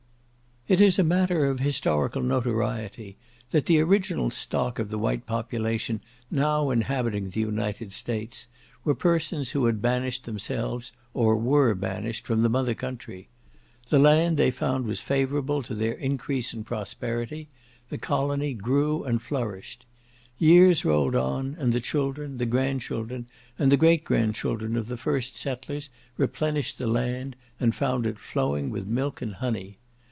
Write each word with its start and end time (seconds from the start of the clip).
It 0.67 0.79
is 0.79 0.97
a 0.99 1.03
matter 1.03 1.47
of 1.47 1.59
historical 1.59 2.21
notoriety 2.23 3.17
that 3.49 3.65
the 3.65 3.79
original 3.81 4.29
stock 4.29 4.79
of 4.79 4.89
the 4.89 4.99
white 4.99 5.25
population 5.25 5.99
now 6.29 6.69
inhabiting 6.69 7.27
the 7.29 7.41
United 7.41 7.91
States, 7.91 8.47
were 8.85 8.95
persons 8.95 9.49
who 9.51 9.65
had 9.65 9.81
banished 9.81 10.23
themselves, 10.23 10.93
or 11.13 11.35
were 11.35 11.75
banished 11.75 12.25
from 12.25 12.41
the 12.41 12.47
mother 12.47 12.75
country. 12.75 13.27
The 13.89 13.99
land 13.99 14.37
they 14.37 14.49
found 14.51 14.85
was 14.85 15.01
favourable 15.01 15.61
to 15.63 15.75
their 15.75 15.93
increase 15.95 16.53
and 16.53 16.65
prosperity; 16.65 17.49
the 17.89 17.97
colony 17.97 18.53
grew 18.53 19.03
and 19.03 19.21
flourished. 19.21 19.85
Years 20.37 20.85
rolled 20.85 21.15
on, 21.15 21.57
and 21.59 21.73
the 21.73 21.81
children, 21.81 22.37
the 22.37 22.45
grand 22.45 22.79
children, 22.79 23.25
and 23.59 23.71
the 23.73 23.77
great 23.77 24.05
grand 24.05 24.35
children 24.35 24.77
of 24.77 24.87
the 24.87 24.95
first 24.95 25.35
settlers, 25.35 25.89
replenished 26.17 26.77
the 26.77 26.87
land, 26.87 27.35
and 27.59 27.75
found 27.75 28.05
it 28.05 28.19
flowing 28.19 28.69
with 28.69 28.87
milk 28.87 29.21
and 29.21 29.33
honey. 29.35 29.79